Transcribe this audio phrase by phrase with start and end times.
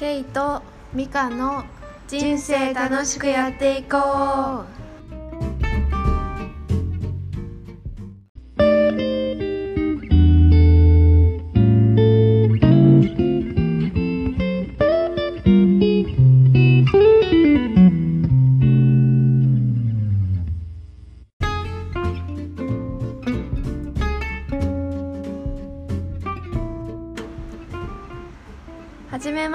[0.00, 0.62] ケイと
[0.94, 1.62] ミカの
[2.08, 4.79] 人生楽しくやっていこう。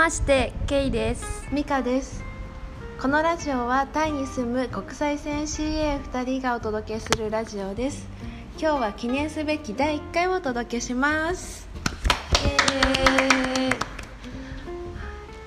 [0.05, 1.47] ましてケイです。
[1.51, 2.23] ミカです。
[3.01, 8.07] このラジオはタイに住む国際線 CA2 人がお届けするラジオです。
[8.59, 11.67] 今日は記念すべき第1回をお届けします。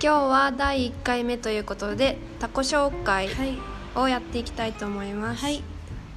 [0.02, 3.58] 今日は第1回目ということでタコ紹介はい。
[3.94, 5.62] をやっていきたいと思います、はい。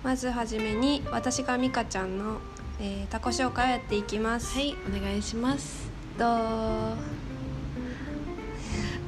[0.03, 2.39] まずはじめに私がミカちゃんの、
[2.79, 5.91] えータコ紹介をやっていきます、はいお願いします。
[6.17, 7.20] どう？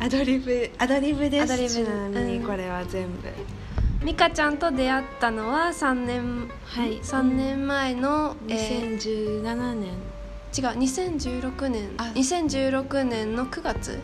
[0.03, 1.53] アドリブアドリブです。
[1.53, 3.19] アドリブちなみにうんこれは全部、
[4.03, 6.99] ミカちゃんと出会ったのは3年はい。
[6.99, 9.91] 3年前の、えー2017年。
[10.55, 11.89] 違う2016年。
[11.97, 12.11] あ。
[12.15, 13.97] 2016年の9月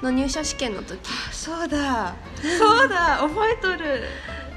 [0.00, 1.00] の入社試験の時。
[1.32, 2.14] そうだ。
[2.40, 3.18] そうだ。
[3.18, 4.04] 覚えとる。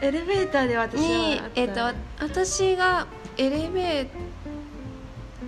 [0.01, 1.81] エレベーターで私はにえっ、と
[2.19, 4.07] 私がエレベー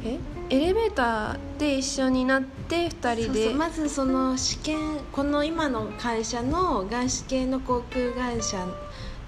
[0.04, 0.20] え？
[0.50, 3.54] エレベーターで一緒になって2人で。
[3.54, 4.80] まずその試験
[5.12, 8.66] この今の会社の外資系の航空会社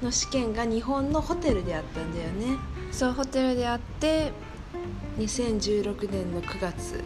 [0.02, 2.58] の試験が日本のホテルであったんだよね。
[2.92, 4.32] そうホテルで会って
[5.18, 7.04] 2016年の9月。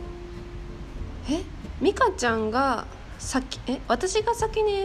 [1.29, 1.41] え？
[1.81, 2.85] 美香ちゃんが
[3.17, 3.81] 先え？
[3.87, 4.83] 私が先に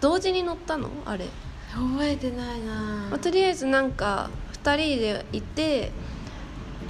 [0.00, 0.88] 同時に乗ったの？
[1.04, 1.26] あれ、
[1.72, 4.30] 覚えてないなまあ、とりあえずなんか
[4.64, 5.92] 2人でいて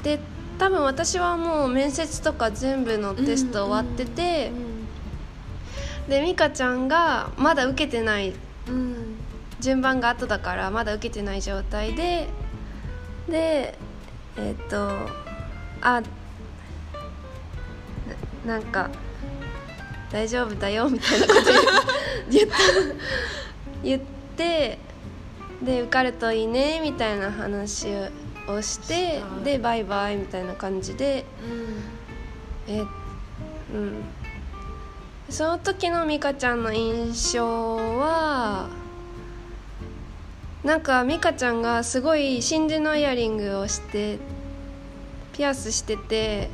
[0.02, 0.18] で
[0.60, 4.52] 多分私はもう面接とか全部のテスト終わってて、
[6.08, 8.34] で美香ちゃんがまだ受けてない
[8.68, 9.10] うん、うん
[9.60, 12.28] 順番が後だからまだ受けてない状態で
[13.28, 13.78] で
[14.36, 14.90] えっ、と
[15.82, 16.02] あ
[18.46, 18.90] ななんか
[20.10, 21.40] 大丈夫だよみたいなこと
[22.30, 22.56] 言った
[23.82, 24.00] 言っ
[24.36, 24.78] て
[25.62, 28.08] で受かるといいねみたいな話を
[28.62, 31.24] してでバイバイみたいな感じで
[32.68, 34.02] えうん。
[35.28, 38.68] その時の美香ちゃんの印象は
[40.64, 44.18] なんか美香ちゃんがすごい真珠のイヤリングをして
[45.32, 46.50] ピアスしてて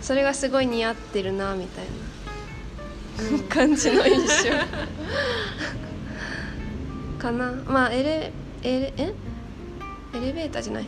[0.00, 1.84] それがすごい似合ってるなみたい
[3.30, 3.42] うん。
[3.48, 4.32] な感じの印象。
[7.20, 7.52] かな。
[7.66, 8.32] まあエレ
[8.62, 9.12] エレえ？
[10.14, 10.86] エレベーターじゃない。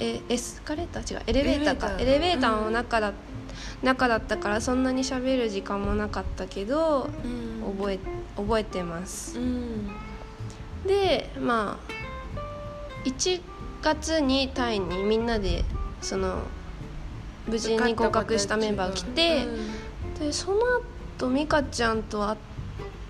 [0.00, 1.14] えエスカレーター？
[1.14, 1.22] 違う。
[1.26, 2.00] エレベーターか。
[2.00, 3.12] エエレベーターの中だ,、
[3.82, 7.76] 中だったからそんなに喋る時間もなかったけどうん。
[7.78, 7.98] 覚え
[8.36, 9.38] 覚えてます。
[9.38, 9.90] うん。
[10.86, 13.40] でまあ1
[13.82, 15.64] 月にタイにみんなで
[16.00, 16.42] その
[17.46, 19.46] 無事に合格したメンバーが来て、
[20.18, 20.58] でその
[21.18, 22.38] 後美香ちゃんと会っ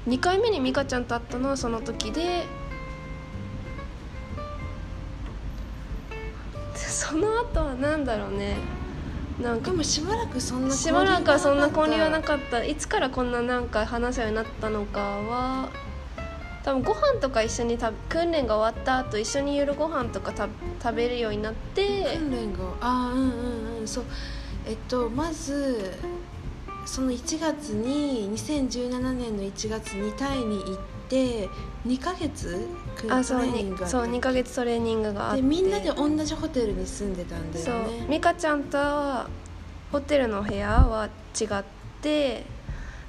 [0.09, 2.45] 2回目に美香ちゃんと会ったのはその時で
[7.15, 8.57] その後は何だろうね。
[9.41, 12.65] なんかでもしばらくそんなしばらくはそんな交流はなっかった。
[12.65, 15.69] いつからこんななんか話すようになったのかは
[16.65, 20.49] 多分ご飯とか一緒にた訓練が終わった後一緒に夜ご飯とかた
[20.83, 22.17] 食べるようになって。
[22.19, 24.05] 訓練があーうんうんうんそう。
[24.67, 25.93] えっとまず
[26.85, 30.79] その1月に2017年の1月にタイに行っ
[31.15, 31.49] て
[31.87, 32.67] 2ヶ月
[32.97, 35.43] くあそうトレーニンにグがあったそう2ヶ月トレーニングがあって。
[35.43, 39.29] でみんなで同じホテルに住んでたんだそうよね美香ちゃんとは
[39.93, 41.09] ホテルの部屋は
[41.41, 41.65] 違っ
[42.03, 42.45] て。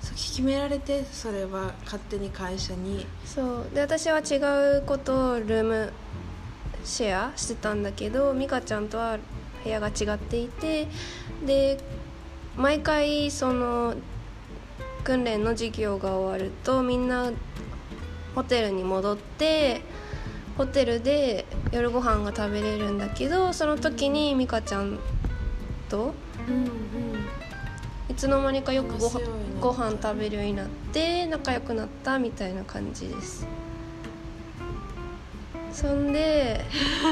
[0.01, 3.07] そう決められてそれは勝手に会社に。
[3.25, 4.35] そうで私は違
[4.77, 5.93] うことをルーム
[6.83, 9.17] シェアしてたんだけど美香ちゃんとは
[9.63, 10.87] 部屋が違っていて。
[11.45, 11.79] で
[12.55, 13.95] 毎回その
[15.03, 17.31] 訓練の授業が終わるとみんな
[18.35, 19.81] ホテルに戻って
[20.57, 24.99] ホテルで夜ご飯が食べれるんだけどその時に美香ちゃん
[25.89, 26.13] と
[26.47, 26.75] うんうん。
[28.07, 29.09] いつの間にかよくご
[29.59, 33.47] ご飯食べるようになって仲良くなったみたいな感じです。
[35.71, 36.63] そんで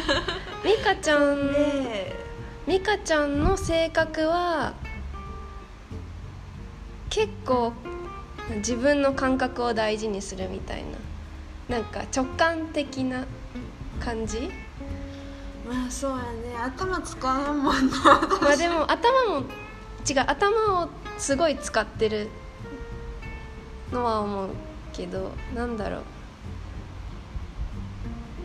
[0.64, 2.16] 美香ちゃんで
[2.66, 4.74] 美香ちゃんの性格は
[7.10, 7.74] 結構
[8.58, 10.98] 自分の感覚を大事にするみたいな
[11.70, 13.26] なんか直感的な
[14.00, 14.52] 感じ？
[15.68, 16.56] まあそうやね。
[16.62, 17.18] 頭使
[17.48, 17.98] えんもんな。
[18.42, 19.46] まあでも頭も
[20.08, 22.30] 違う頭をすごい使ってる
[23.92, 24.50] のは思う
[24.92, 26.02] けどなんだろう。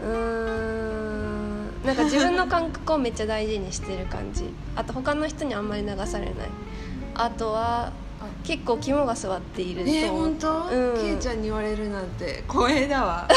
[0.00, 4.54] うーんなんか自分の感覚をめっちゃ大事にしてる感じ。
[4.76, 6.34] あと他の人にあんまり流されない。
[7.16, 7.92] あとは
[8.44, 9.90] 結構肝が座っていると。
[9.90, 11.00] えー、本当、うん。
[11.00, 12.44] ケイちゃんに言われるなんて。
[12.48, 13.28] 光栄だわ。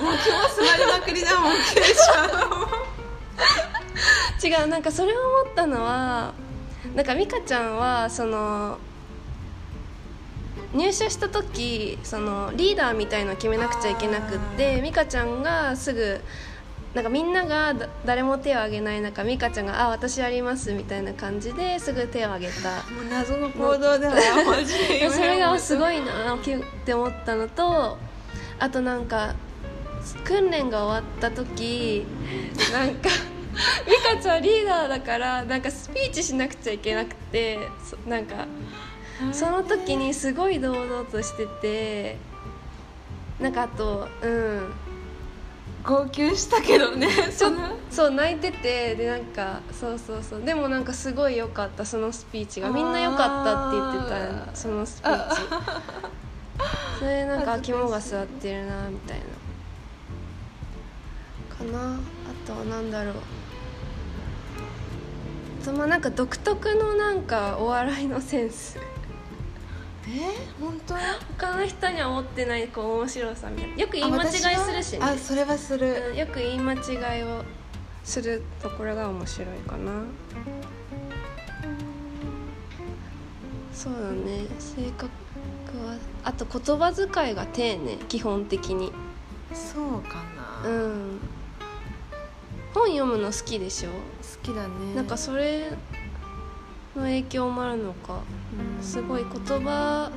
[0.00, 2.84] もう気も座りまくりだもんケイちゃん。
[4.44, 6.34] 違うなんかそれを思ったのは
[6.94, 8.78] なんか美香ちゃんはその
[10.74, 16.20] 入社した時そのリーダーみたいのを決めなくちゃいけなくって美香ちゃんがすぐ
[16.94, 22.70] なんかみんながだ誰も手を挙げない中美香ちゃんが「あ私やります」みたいな感じですぐ手を挙げた。
[22.92, 24.14] もう謎の行動だわ
[24.46, 26.38] マジで それがすごいいなっ
[26.84, 27.98] て思ったのと
[28.60, 29.34] あとなんか
[30.24, 32.06] 訓練が終わった時
[32.72, 33.08] なんか
[33.86, 38.46] 美香ちゃんリーダーだからなんかスピーチしなくちゃいけなくてそなんか
[39.32, 42.16] その時にすごい堂々としてて
[43.40, 44.72] なんかあとうん
[45.84, 47.76] 号泣したけどね その。
[47.90, 50.42] そう泣いててでなんかそうそうそう。
[50.42, 52.70] でもなんかすごい良かったそのスピーチが。
[52.70, 54.10] みんな良かったって言って
[54.50, 55.40] たそのスピーチ。
[56.98, 59.24] それなんか肝が座ってるなみたいな。
[61.56, 61.94] かな。
[61.94, 61.98] あ
[62.46, 63.14] とはなんだろう。
[65.62, 68.78] あとまあなんか独特のなんかお笑いのセンス
[70.08, 70.94] え本当？
[71.38, 73.76] 他の人には持ってないこう面白さみたいな。
[73.76, 74.98] よく言い間違いするしね。
[75.02, 77.42] あそれはする、うんよく言い間違いを
[78.04, 80.02] するところが面白いかな。
[83.72, 84.46] そうだね。
[84.58, 85.10] 性格
[85.86, 88.92] はあと言葉遣いが丁寧基本的に。
[89.52, 90.22] そうか
[90.64, 91.20] な、好うん。
[92.72, 93.90] 本読むの好きでしょ、
[94.42, 94.94] きだね。
[94.96, 95.70] なんかそれ
[96.96, 98.22] の影響もあるのか。
[98.78, 98.82] うん。
[98.82, 100.10] すごい言葉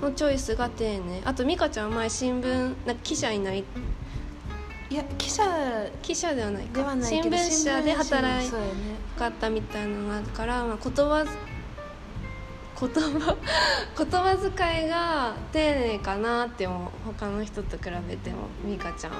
[0.00, 1.22] のチョイスが丁寧。
[1.24, 3.64] あと美香ちゃんは前新聞なんか記者になり
[4.88, 5.42] いや記者
[6.00, 6.96] 記者ではないか。
[7.02, 8.50] 新聞社で働い
[9.18, 11.26] かったみたいなのがあるから、まあ、言葉
[12.78, 13.36] 言葉
[13.98, 16.90] 言葉遣いが丁寧かなって思う。
[17.04, 19.18] 他の人と比べても美香ちゃんは。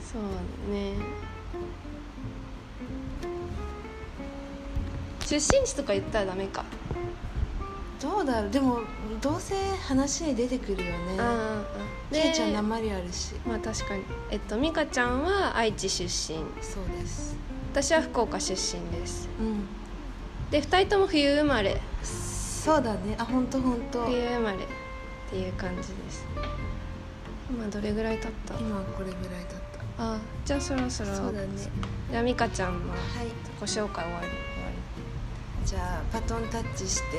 [0.00, 0.94] そうね
[5.28, 6.64] 出身地とか言ったらダメか。
[8.00, 8.50] どうだろう。
[8.50, 8.80] でも
[9.20, 9.54] どうせ
[9.86, 11.16] 話に出てくるよね。
[11.18, 11.62] あ
[12.10, 13.34] あケイちゃん鉛あるし。
[13.46, 14.04] まあ確かに。
[14.30, 16.38] えっと美香ちゃんは愛知出身。
[16.62, 17.36] そうです。
[17.72, 19.28] 私は福岡出身です。
[19.38, 19.66] うん。
[20.50, 21.78] で2人とも冬生まれ。
[22.02, 23.14] そうだね。
[23.18, 24.06] あ本当本当。
[24.06, 24.60] 冬生まれっ
[25.28, 26.24] ていう感じです。
[27.50, 28.54] 今どれぐらい経った？
[28.58, 29.62] 今これぐらいだっ
[29.98, 30.02] た。
[30.14, 30.16] あ
[30.46, 31.14] じゃあそろそろ。
[31.14, 31.48] そうだね。
[32.10, 32.98] じゃあ美香ちゃんのはい。
[33.60, 34.28] 自己紹介終わり
[35.68, 37.18] じゃあバトンタッチして、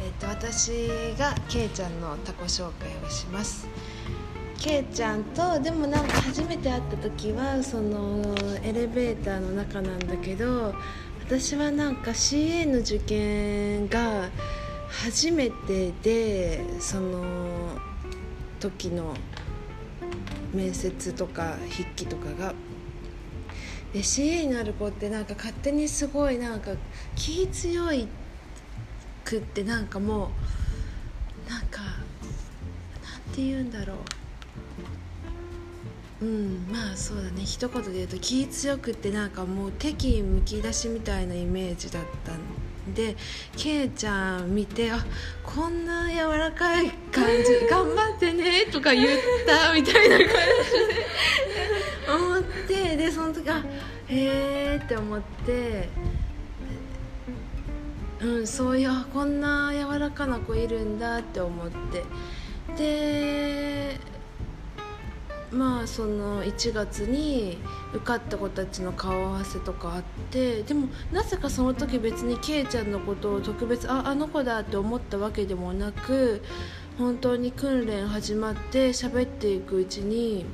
[0.00, 0.88] えっと私
[1.18, 3.66] がケイちゃんのタコ紹介をします。
[4.60, 8.22] ケイちゃんとでもなんか初めて会った時はその
[8.62, 10.72] エレベーターの中なんだけど
[11.26, 14.30] 私はなんか CA の受験が
[14.88, 17.24] 初めてでその
[18.60, 19.16] 時の
[20.52, 22.54] 面接とか筆記とかが
[23.94, 26.72] で CA になる子ってなんか勝手にすごいなんか
[27.14, 28.08] 気強い
[29.24, 30.32] くってなんかも
[31.46, 31.90] うなんかなん
[33.32, 33.96] て言うんだろう。
[36.24, 37.44] うんまあそうだね。
[37.44, 42.38] 一言で言うと気強くってなんかもう敵むき出しみたいなイメージだったん
[42.94, 43.14] で
[43.56, 45.04] ケイちゃん見てあ
[45.44, 49.08] こんな柔らかい感じ頑張ってねとか言っ
[49.46, 50.34] たみたいな感じで。
[52.08, 53.64] 思ってでその時あ
[54.08, 55.88] へえって思って
[58.20, 62.04] うんそういうあこんな柔らかな子いるんだって思って。
[62.76, 64.00] で
[65.52, 67.58] まあその1月に
[67.92, 76.42] 受かった子たちの顔合わせとかあってでもなぜかその時別にケイちゃんのことを特別ああの子だって思ったわけでもなく
[76.98, 80.44] 本当に訓練始まって喋っていくうちに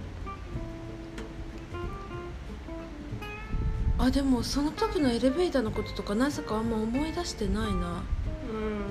[4.03, 8.03] あでもその時のエレベーターのこととかなぜかあんま思い出してないな。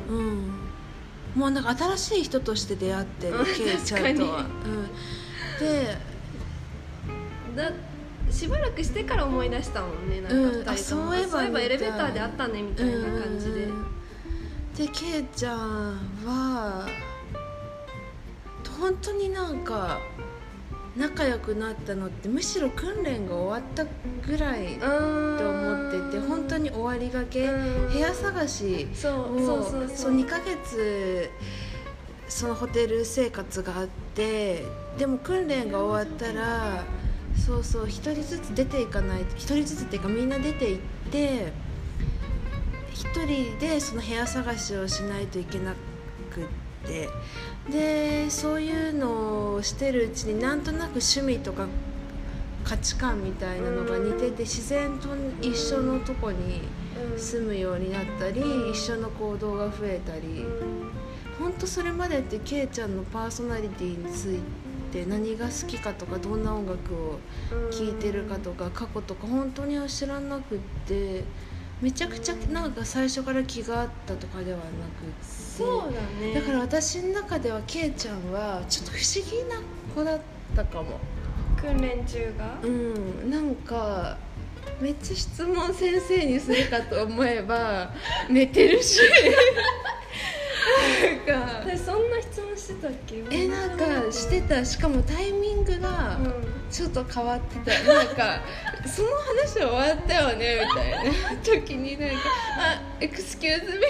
[0.10, 0.18] うん。
[0.18, 0.70] うん。
[1.36, 3.46] もうなんか新しい人として出会ってるうん。
[3.46, 4.89] ケイちゃんとは、確うん、
[5.60, 5.98] で
[7.56, 7.72] だ
[8.32, 13.86] しばらくしてから思い出したもんねなんかうん2人とも、あそういえばそういえばエレベーターで会ったねみたいな感じで、うん。
[14.75, 15.60] でケイちゃん
[16.25, 16.88] は
[18.80, 20.00] 本当になんか
[21.00, 23.86] 仲良くなったのってむしろ訓練が終わった
[24.27, 27.89] ぐらいって思ってて本当に終わりがけうん。
[27.89, 30.12] 部屋探しそうをそうそうそう。
[30.15, 31.29] 2ヶ月
[32.27, 34.65] そのホテル生活があって
[34.98, 36.84] でも訓練が終わったら
[37.36, 41.53] そうそう1人ずつ出ていかない1人ずつっていうかみんな出て行って
[42.94, 45.74] 1人でその部屋探しをしないといけな
[46.29, 47.10] くって
[47.72, 51.68] でそういうのをしてるうちになんとなく趣味とか
[52.64, 55.10] 価値観みたいなのが似てて自然と
[55.42, 56.62] 一緒のとこに
[57.18, 60.46] 住むようになったり一緒の行動が増えたり
[61.40, 64.40] 本当それまでってケイちゃんのパーソナリティについ
[64.92, 67.20] て何が好きかとかどんな音楽を
[67.72, 71.24] 聴いてるかとか過去とか本当には知らなくって
[71.82, 74.68] めちゃくちゃなんか最初から気があったとかではなく
[75.24, 76.34] そうだね。
[76.34, 79.62] だから私の中ではケイちゃんはちょっと不思議な
[79.96, 80.20] 子だっ
[80.56, 81.00] たかも。
[81.62, 82.58] 訓練中が？
[82.64, 83.30] うん。
[83.30, 84.18] なんか
[84.82, 87.92] めっちゃ質問先生にするかと思えば
[88.30, 89.00] 寝てるし。
[91.28, 93.24] なんか私そんな質問してたっけ？
[93.32, 94.64] えなんかしてた。
[94.66, 96.34] しかもタイミングがうん。
[96.70, 97.94] ちょっと変わってた。
[97.94, 98.42] なんか
[98.86, 101.12] その話終わったよねみたいな。
[101.44, 102.16] 時になんか
[102.58, 103.82] 「あエクスキューズミ」み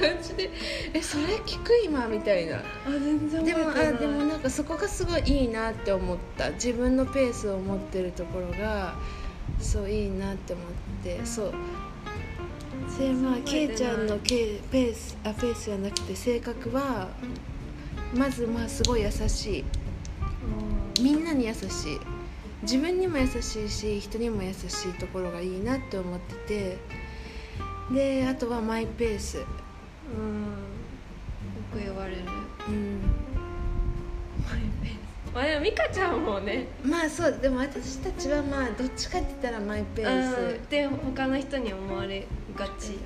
[0.00, 0.50] たいな感じで
[0.92, 2.56] 「えそれ聞く今」みたいな。
[2.58, 6.50] あ全然でもあでもなんかそこがすごいいいなって思った。
[6.50, 8.94] 自分のペースを持ってるところが
[9.60, 10.66] そういいなって思っ
[11.02, 11.20] て。
[11.24, 11.52] そう。
[12.98, 17.08] でまあケイちゃんのケペースあペースじゃなくて性格は
[18.14, 19.64] まずまあすごい優しい。
[21.00, 21.68] みんなに優しい
[22.62, 26.78] 自分にも優しいし人にも優しいところがいいなって思ってて。
[27.90, 29.38] であとはマイペース。
[29.38, 29.46] うんよ
[31.72, 32.22] く言われる。
[32.68, 33.00] うん。
[35.34, 36.66] まあでも美香ちゃんもね。
[36.82, 40.36] まあそうでも私たちはまあどっちかって言ったらマイペース。
[40.36, 42.86] うんで他の人に思われがち。
[42.88, 42.98] そう。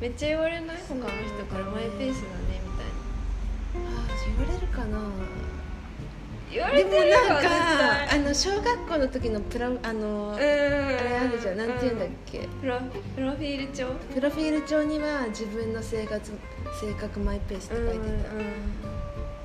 [0.00, 0.76] めっちゃ言われない？
[0.88, 1.10] 他の人
[1.46, 2.86] からマイペースだねみたい
[3.76, 4.98] あー言われるかな
[6.52, 12.46] でもなんか絶あの小学校の時のプラあの、あれあるじゃんなんて言うんだっけ？
[12.60, 12.78] プロ
[13.16, 13.86] プロフィール帳？
[14.14, 16.30] プロフィール帳には自分の生活
[16.80, 18.08] 性格マイペースって書いて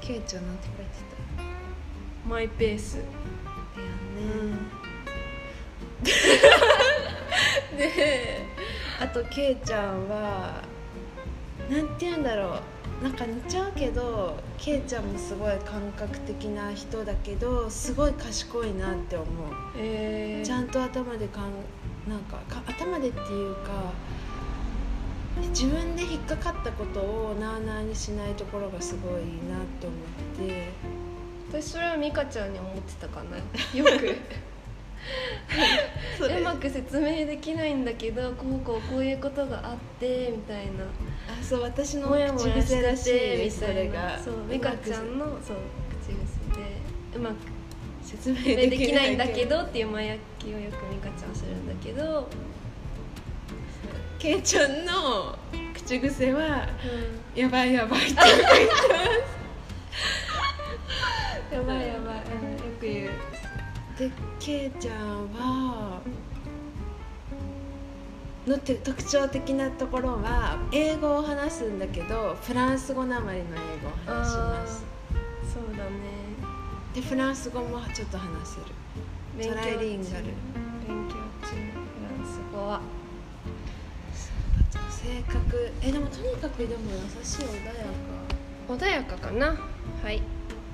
[0.01, 0.91] た、ケイちゃんなんて書いて
[2.27, 2.97] マイペース。
[2.97, 3.01] た
[4.19, 4.69] うん。
[7.77, 8.41] で
[8.99, 10.61] あとケイちゃんは
[11.69, 12.61] なんて言うんだろう
[13.01, 19.27] なんか似ちゃうけどケイちゃんもすごい感覚的な人だけどすごい賢いなって思う。
[19.77, 21.51] えー、ちゃんと頭でかん
[22.09, 23.93] なんかか頭でっていうか
[25.49, 29.95] 自分で引っかかったことをなあなあにしないところがすごいいいなって思
[30.45, 31.07] って。
[31.49, 33.37] 私それは美香ちゃんに思ってたかな。
[33.77, 34.17] よく。
[36.19, 40.83] うまく説明できないんだけどこうこうこういうことがあってみたいな。
[40.83, 40.87] あ
[41.47, 43.13] そう私の口や癖らしい
[43.45, 44.19] みそたいなれが。
[44.19, 45.57] そうう美香ちゃんのそう
[46.01, 46.19] 口癖。
[46.59, 46.81] で
[47.15, 47.35] うまく
[48.03, 52.27] 説明できないんだけどどっていう前焼きをよく美香ちゃんはするんだけど、
[54.19, 55.37] ケイちゃんの
[55.73, 56.67] 口癖は
[57.33, 58.25] 「やばいやばい」ってや
[61.63, 61.97] ばいやばい、うん、よ
[62.77, 63.09] く言う。
[63.97, 66.01] でケイちゃんは
[68.47, 74.85] のて特徴的なところは英語を話すんだけどフランス語なまりの英語を話します。
[75.53, 76.37] そうだね。
[76.93, 78.67] でフランス語もちょっと話せる。
[79.35, 80.25] 勉強トライリンガル。
[80.25, 82.81] 勉強中フランス語は。
[84.71, 85.73] 性格。
[85.81, 88.73] えでもとにかくでも優しい穏やか。
[88.73, 89.57] 穏やかかな？
[90.01, 90.23] はい。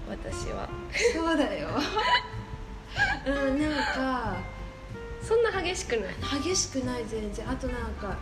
[0.07, 0.69] 私は。
[1.11, 1.69] そうだよ。
[3.25, 4.37] うんなんか
[5.23, 6.15] そんな激しくない？
[6.43, 7.49] 激しくない全然。
[7.49, 8.17] あとなんか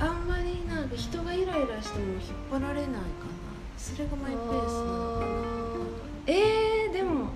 [0.00, 3.02] あんまりなんか人がイライラしても引っ張られないかな。
[3.78, 5.26] それがマイペースなのか
[5.78, 5.84] な。
[6.26, 7.30] えー、でも。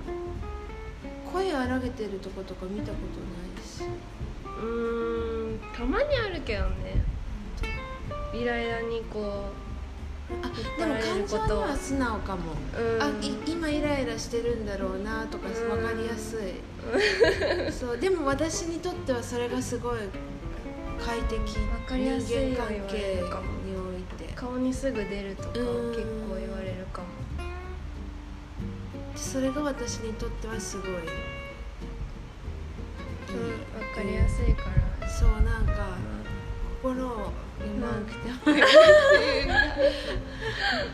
[1.32, 3.84] 声荒げてるとことか見たことないし。
[4.44, 7.04] うーんたまにあるけどね。
[8.34, 9.52] イライラにこ
[10.42, 12.52] あでも感情には素直かも。
[13.00, 15.54] あい今イライラしてるんだろうなとかうん。
[15.54, 16.60] 分かりやすい。
[17.72, 19.98] そうでも私にとってはそれがすごい
[21.04, 23.42] 快適分かりやすい人間関係にるかも
[23.94, 24.32] おいて。
[24.34, 26.28] 顔にすぐ出るとか結うん。
[26.28, 27.08] 構言われるかも。
[29.16, 30.96] それが私にとってはすごい、うん
[33.30, 34.64] 分かりやすいか
[35.00, 35.08] ら。
[35.08, 35.96] そうなんか
[36.82, 39.54] 心を読まなくてもいいっていうか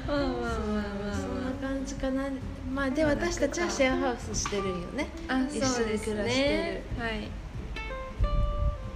[0.09, 2.25] まあまあまあまあそんなま感じかな。
[2.73, 5.09] まあで私たちはシェアハウスしてるんよね。
[5.29, 7.29] ああ一緒です暮らしてねはい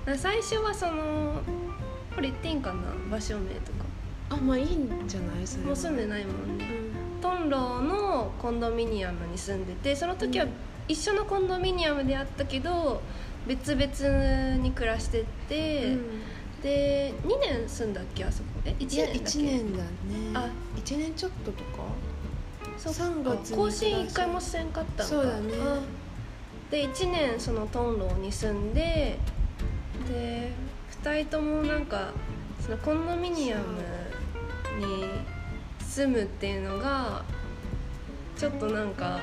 [0.07, 1.41] あ最初はその
[2.15, 3.85] これ言っていいんかな場所名とか。
[4.31, 5.47] あまあいいんじゃない？
[5.47, 5.69] それは。
[5.69, 6.69] もう住んでないもんうねん。
[7.21, 10.51] トンロのコンドミニアムに住んでてその時はうん。
[10.89, 13.01] 一緒のコンドミニアムであったけど
[13.47, 15.97] 別々に暮らしてて、
[16.63, 19.87] で2年住んだっけあそこえ1いや年だっけ？1年だね。
[20.35, 20.49] あ。
[20.77, 21.85] 1年ちょっととか？
[22.77, 25.05] そっか3月に更新1回もせんかったんか。
[25.05, 25.55] そうだね。
[25.63, 25.81] あ
[26.71, 29.19] で1年そのトンロに住んで
[30.09, 30.53] で
[31.03, 32.13] 2人ともなんか
[32.61, 33.63] そのコンドミニアム
[34.79, 35.05] に
[35.81, 37.25] 住むっていうのが
[38.37, 39.21] ちょっとなんか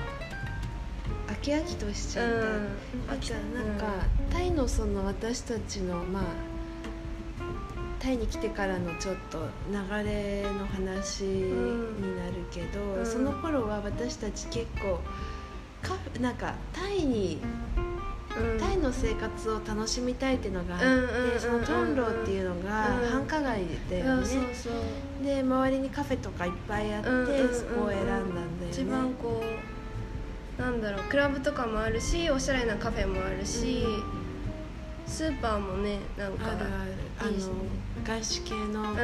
[1.28, 2.68] 飽き飽きとしちゃった、うん。
[3.08, 6.24] あとはなんか、タイのその私たちのまあ
[8.00, 9.40] タイに来てからのちょっと
[9.72, 13.06] 流れの話になるけど、うん。
[13.06, 15.00] その頃は私たち結構
[15.82, 17.42] カフなんかタイに
[18.40, 18.60] うん。
[18.60, 23.10] タイの生活を楽しみたいっていうのがあって、うんそのトンロっていうのがうん。
[23.10, 25.24] 繁華街だそうそう。
[25.24, 27.10] で周りにカフェとかいっぱいあって、
[27.54, 28.70] そこを選んだんだよね。
[28.70, 29.44] 一番こ
[30.60, 33.84] うなんだろうクラブとかもあるしおしゃれなカフェもあるし、
[35.06, 37.54] スーパーもねなんかあるあるあいいしね。
[37.54, 38.96] の外資系の、うんうんうん。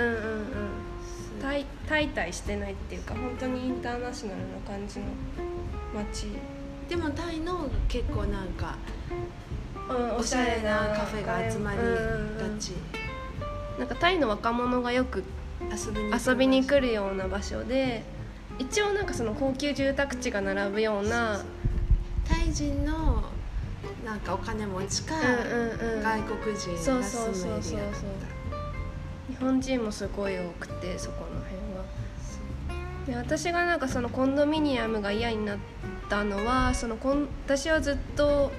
[1.42, 5.06] タイタイタイしてないっていうか本当にインターナショナルな感じの
[5.94, 6.28] 街、
[6.90, 8.78] でもタイの結構なんか
[9.90, 11.94] うんおしゃれなカフェが集まりうんうん
[12.40, 12.56] うん。
[12.56, 12.74] がち
[13.78, 15.24] なんかタイの若者がよく
[15.72, 18.04] 遊びに来るるような場所で
[18.60, 21.44] 一応なんかその高級住宅地が並ぶような
[22.28, 23.24] タイ人の
[24.06, 26.04] なんかお金持ちか、うんうんうん。
[26.04, 31.84] 外国人そうがそうそうそう住むエリアだった日本人もすごい多くてそこの辺は。
[33.08, 35.58] で私がなんかそのコンドミニアムが嫌になっ
[36.10, 38.52] たのはそのコン私はずっと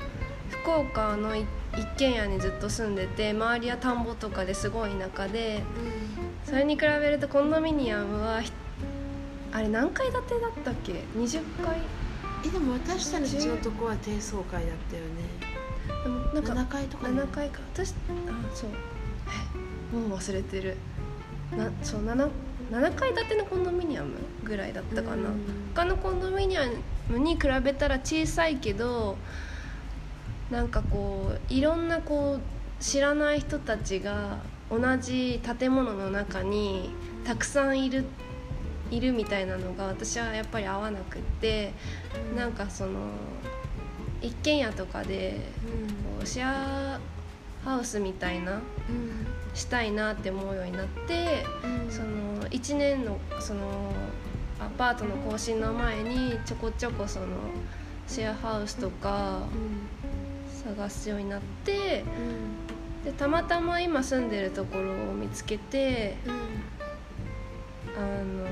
[0.50, 1.46] 福岡のい
[1.76, 5.62] 一軒家にずっと住んでて周りは田んぼとかですごい田舎で。
[6.44, 8.52] それに比べるとコンドミニアムはひ
[9.50, 11.78] あれ何階建てだったっけ？20階？
[12.46, 15.08] えでも私たちのとこは低層階だったよね。
[16.02, 17.22] でもなんか7階とかね。
[17.22, 17.60] 7階か。
[17.74, 17.94] 私あ
[18.54, 18.70] そう。
[19.92, 20.76] えもう忘れてる。
[21.56, 22.28] なそう 7,
[22.70, 25.40] 7階建てのコンドミニアムぐらいだったかな、うん。
[25.74, 26.62] 他のコンドミニア
[27.08, 29.16] ムに比べたら小さいけど
[30.50, 34.38] なんかこういろんなこう知らない人たちが
[34.70, 36.90] 同じ建物の中に
[37.24, 38.04] たくさんいる
[38.96, 41.72] いるみたいなのが私はやっぱり合わなくって
[42.36, 42.92] なんかその
[44.22, 45.40] 一軒家とかで
[46.18, 47.00] こうシェア
[47.64, 49.26] ハウスみたいなうん。
[49.54, 51.44] したいなって思うようになって
[51.86, 51.90] うん。
[51.90, 53.92] その1年のその
[54.60, 57.26] アパートの更新の前にちょこちょこその
[58.06, 59.42] シェアハウスとか
[60.64, 62.04] 探すようになって
[63.04, 66.16] でたまたま今住んでるところを見つけて
[67.96, 68.46] あの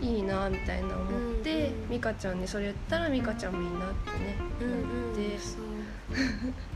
[0.00, 1.10] いいなみたいな思っ
[1.42, 1.90] て、うんうん。
[1.90, 5.38] 美香ちゃんにそれ言ったら美香ちゃんもいいなってねうんうん思って。
[5.38, 5.62] そう。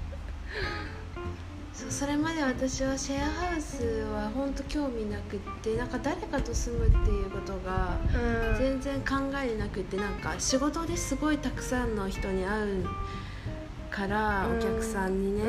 [1.72, 8.58] そうそれまで私はシェアハウスは本当興味なくってなんか誰かと住むっていうことがうん。
[8.58, 12.84] 全然考えなくってなんか仕事ですごいたくさんの人に会う
[13.90, 14.58] からうん。
[14.58, 15.42] お客さんにね、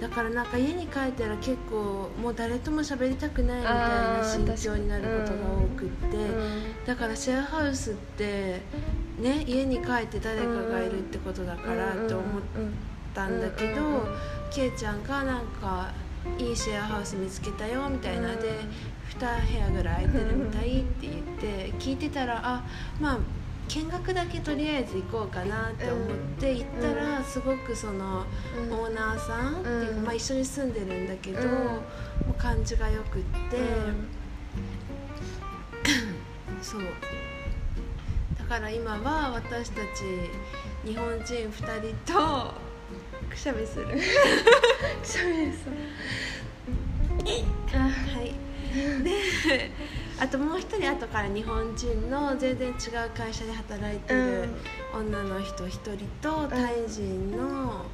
[0.00, 6.86] だからなんか家に帰ったら結構もう誰とも喋りたくないみたいな心境になることが多くって、うん。
[6.86, 8.62] だからシェアハウスって
[9.18, 12.24] ね家に帰って誰かがいるってことだからって思っ
[13.14, 14.00] たんだけど、うんうんうん
[14.50, 15.92] ケイちゃんがなんか
[16.36, 18.58] いいシェアハウス見つけたよみたいなで、
[19.18, 22.64] 2部屋ぐらい空いてるみたいって言って聞いてたらあ
[23.00, 23.18] まあ
[23.72, 26.08] 見学だけとりあえず行こうかなって思っ
[26.40, 28.24] て行ったらすごくその
[28.58, 28.72] うん。
[28.72, 31.48] オーナーさんっていうまあ、一緒に住んでるんだけど、うん。
[31.48, 31.82] も
[32.30, 33.58] う感じがよくって、
[36.60, 36.80] そう。
[38.36, 40.02] だから今は私たち
[40.84, 41.50] 日本人2
[42.04, 42.52] 人と
[43.30, 43.86] くしゃみする。
[45.04, 45.74] しゃべりそう
[47.72, 48.34] あはい
[49.02, 49.70] で
[50.20, 52.74] あともう一人後から日本人の全然違う
[53.16, 54.48] 会社で働いてる
[54.94, 57.86] 女の人一人とタイ人の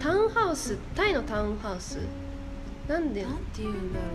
[0.00, 0.78] タウンハウス？
[0.96, 1.98] タイのタウンハウス？
[2.88, 3.24] なんで？
[3.24, 4.06] なんて言うんだろ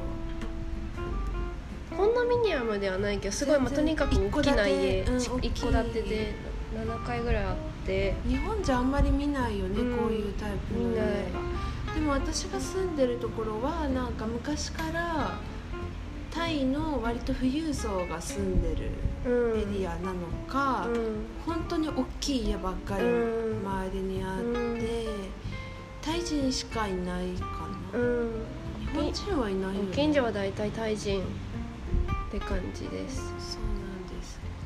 [1.95, 5.01] コンドミニアムではないけどすごい、まあ、とにかく大きな家。
[5.01, 5.21] 一戸建て。
[5.33, 6.33] うん一戸建てで
[6.75, 7.55] 7階ぐらいあっ
[7.89, 8.15] て。
[8.25, 9.97] う日本じゃあんまり見ないよね、うん。
[9.97, 11.05] こういうタイプの家見ない。
[11.05, 15.39] はでも私が住んでるところはなんか昔から
[16.29, 18.91] タイの割と富裕層が住んでる
[19.25, 19.59] うん。
[19.59, 21.25] エリアなのか、うん。
[21.45, 23.67] 本当に大きい家ばっかりうん。
[23.67, 24.79] 周りにあって、うん
[26.01, 28.45] タイ人しかいないかな、うん。
[28.79, 29.93] 日本人はいないよね。
[29.93, 33.58] 近所は大体タイ人って感じです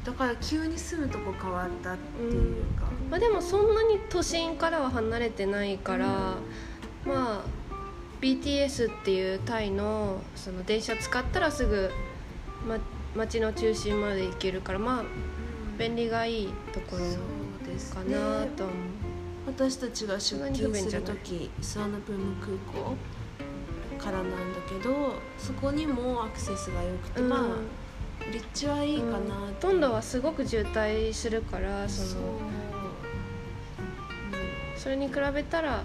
[0.04, 6.08] だから急に住むとこ変わったっていうか、まあ、でもそんなに都心からは離れてないから、
[7.06, 7.42] まあ
[8.22, 11.92] BTS っていうタイのその電車使ったらすぐ、
[12.68, 12.78] ま、
[13.16, 15.04] 街の中心まで行けるからまあ
[15.78, 17.00] 便利がいいところ
[17.94, 18.76] かねなと思う、
[19.48, 22.96] 私たちが出勤する時スワナプーム空港
[23.98, 24.36] からなんだ
[24.70, 27.30] けどそこにもアクセスが良くて、うん。
[27.30, 27.40] まあ
[28.32, 32.22] 立地はいいかなって、ほとんどはすごく渋滞するからそそう。
[32.22, 32.40] の
[34.76, 35.84] それに比べたら、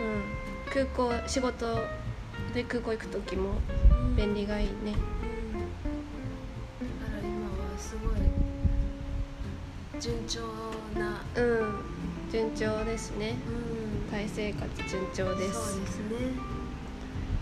[0.00, 1.78] うん、空港仕事
[2.54, 3.50] で空港行く時も
[3.90, 4.16] うん。
[4.16, 4.74] 便利がいいね。
[6.80, 7.00] うん。
[7.00, 8.14] だから今はすごい
[10.00, 10.40] 順調
[10.98, 12.30] な、うん。
[12.30, 13.36] 順調ですね。
[13.48, 13.50] う
[14.08, 14.10] ん。
[14.10, 15.72] タイ生活順調です。
[15.72, 16.06] そうですね、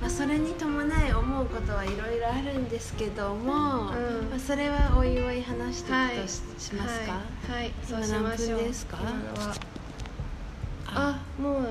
[0.04, 3.48] まあ、それに伴い思うことはいろいろあるんですけども、うん。
[3.48, 8.58] まあ、それはおいおい話していはいくとし,、ますか、はい、はい、そう今しましょう。
[8.58, 8.98] 何分ですか？
[10.88, 11.64] あもう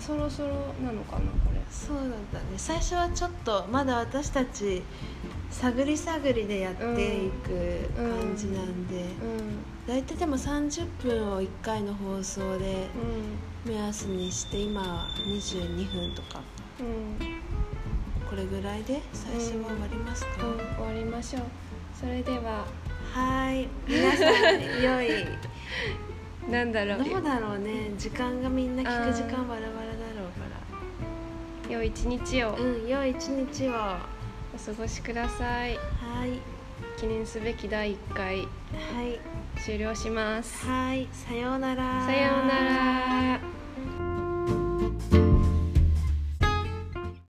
[0.00, 0.48] そろそろ
[0.82, 1.60] なのかなこれ。
[1.70, 2.44] そうなんだね。
[2.56, 4.82] 最初はちょっとまだ私たち
[5.50, 9.06] 探り探りでやっていく感じなんで、う
[9.86, 13.74] 大体でも30分を1回の放送でんうん。
[13.74, 16.38] 目安にして今は22分とか。
[16.38, 16.63] うん
[18.28, 21.42] これぐらいで最初は終わりますか、うん終わりましょう。
[21.98, 22.66] それでは。
[23.12, 23.68] はい。
[23.86, 25.24] 皆さん良い。
[26.50, 27.04] なんだろう。
[27.04, 27.92] どうだろうね。
[27.96, 32.52] 時間がみんな聞く時間バラバラだろうか良い一日を。
[32.52, 33.72] らうん良い一日を。
[33.72, 34.00] は
[34.54, 35.74] お過ごしください。
[35.74, 35.78] い。
[36.96, 38.38] 記念すべき第1回。
[38.38, 39.20] はい。
[39.60, 40.66] 終了します。
[40.66, 41.08] はい。
[41.12, 42.04] さようなら。
[42.04, 43.53] さようなら